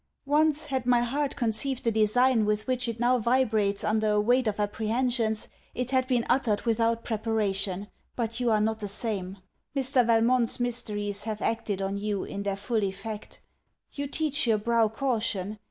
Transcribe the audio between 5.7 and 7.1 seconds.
it had been uttered without